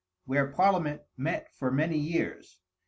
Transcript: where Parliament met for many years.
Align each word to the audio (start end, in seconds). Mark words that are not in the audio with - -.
where 0.25 0.47
Parliament 0.47 1.03
met 1.15 1.53
for 1.59 1.69
many 1.69 1.95
years. 1.99 2.57